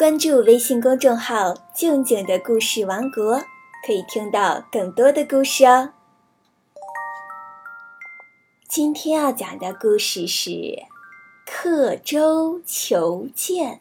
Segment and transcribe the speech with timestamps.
[0.00, 3.42] 关注微信公众号“静静的故事王国”，
[3.86, 5.92] 可以听到更多的故事哦。
[8.66, 10.50] 今天要讲的故事是
[11.44, 13.74] 《刻舟求剑》。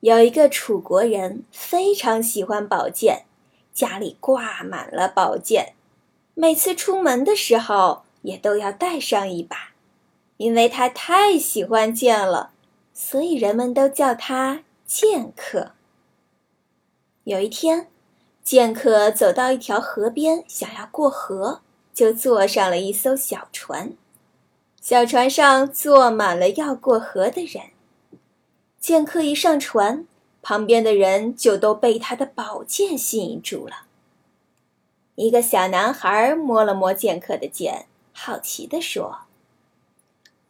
[0.00, 3.26] 有一个楚国人非常喜欢宝剑，
[3.74, 5.74] 家里挂满了宝剑，
[6.32, 9.72] 每次出门的时候也都要带上一把，
[10.38, 12.52] 因为他太喜欢剑了。
[13.00, 15.70] 所以人们都叫他剑客。
[17.22, 17.88] 有一天，
[18.42, 21.60] 剑客走到一条河边，想要过河，
[21.94, 23.92] 就坐上了一艘小船。
[24.80, 27.66] 小船上坐满了要过河的人。
[28.80, 30.04] 剑客一上船，
[30.42, 33.86] 旁边的人就都被他的宝剑吸引住了。
[35.14, 39.27] 一个小男孩摸了摸剑客的剑，好奇地说。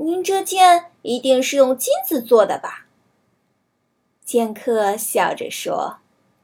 [0.01, 2.87] 您这剑一定是用金子做的吧？
[4.25, 5.99] 剑客笑着说：“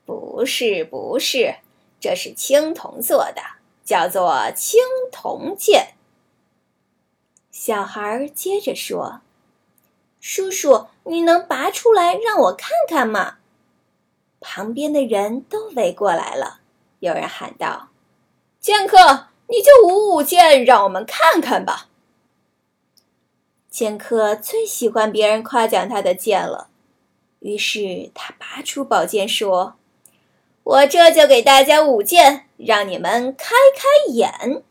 [0.05, 1.59] 不是，不是，
[2.01, 3.43] 这是青铜做的，
[3.85, 4.81] 叫做青
[5.13, 5.95] 铜剑。”
[7.53, 9.21] 小孩接着说
[10.21, 13.37] ：“叔叔，你能拔出来让我看看吗？”
[14.41, 16.59] 旁边的人都围过来了，
[16.99, 17.91] 有人喊道
[18.59, 21.91] ：“剑客，你就舞舞剑，让我们看看吧。”
[23.75, 26.69] 剑客最喜欢别人夸奖他的剑了，
[27.41, 29.75] 于是他拔出宝剑说
[30.63, 34.63] ：“我这就给大家舞剑，让你们开开眼。”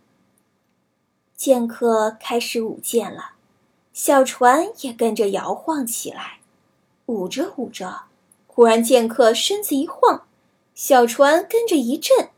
[1.35, 3.31] 剑客开始舞剑了，
[3.91, 6.39] 小船也跟着摇晃起来。
[7.07, 8.03] 舞着舞着，
[8.47, 10.25] 忽然剑客身子一晃，
[10.73, 12.29] 小船跟着一震，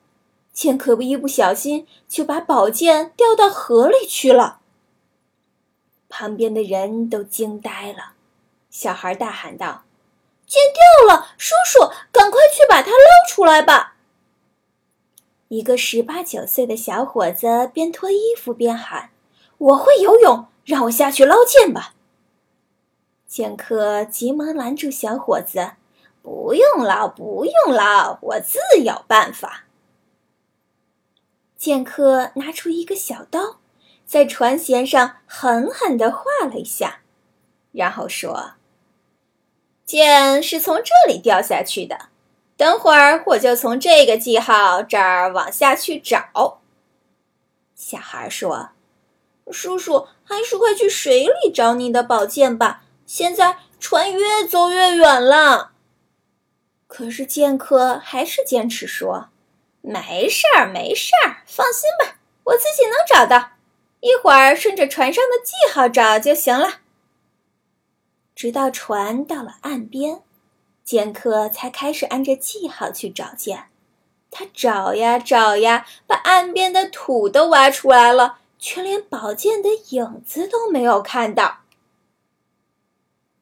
[0.52, 4.61] 剑客不一不小心就把宝剑掉到河里去了。
[6.17, 8.13] 旁边的人都惊呆了，
[8.69, 9.83] 小孩大喊道
[10.47, 11.27] ：“剑掉了！
[11.38, 13.97] 叔叔，赶快去把它捞出来吧！”
[15.50, 19.09] 一个十八九岁的小伙子边脱衣服边喊
[19.59, 21.95] ：“我会游泳，让我下去捞剑吧！”
[23.28, 25.72] 剑客急忙拦住小伙子
[26.23, 29.66] ：“不用捞，不用捞，我自有办法。”
[31.59, 33.57] 剑客拿出一个小刀。
[34.15, 37.01] 在船舷上狠狠地划了一下，
[37.73, 38.53] 然后说
[39.83, 42.07] ：“剑是从这里掉下去的，
[42.55, 46.61] 等会儿我就从这个记号这儿往下去找。”
[47.75, 48.69] 小孩说
[49.51, 55.73] ：“叔叔，还是快去水里找你的宝剑吧，现在船越走越远了。”
[56.87, 59.27] 可是剑客还是坚持说
[59.83, 62.15] ：“没事儿，没事儿，放心吧，
[62.45, 63.49] 我自己能找到。”
[64.05, 66.81] 一会儿顺着船上的记号找就行了。
[68.35, 70.21] 直到船到了岸边，
[70.83, 73.69] 剑客才开始按着记号去找剑。
[74.29, 81.61] 他找呀找呀，把岸边的土都挖出来了，却连宝剑的影子都没有看到。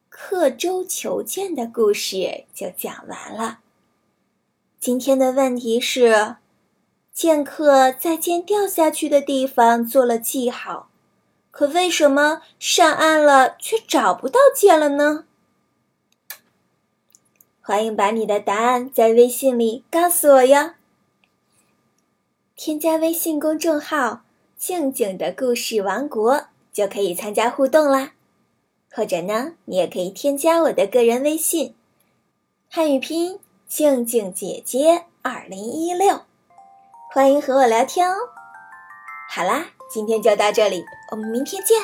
[0.08, 3.58] 刻舟求剑的故事就讲完了。
[4.80, 6.36] 今天的问题是。
[7.14, 10.90] 剑客在剑掉下去的地方做了记号，
[11.52, 15.24] 可为什么上岸了却找不到剑了呢？
[17.62, 20.72] 欢迎把你的答案在微信里告诉我哟。
[22.56, 24.24] 添加微信公众号
[24.58, 28.14] “静静的故事王国”就可以参加互动啦。
[28.90, 31.76] 或者呢，你也可以添加我的个人微信，
[32.68, 33.38] 汉语拼音
[33.68, 36.22] “静静姐姐二零一六”。
[37.14, 38.16] 欢迎和我聊天哦！
[39.30, 41.80] 好啦，今天就到这里，我们明天见。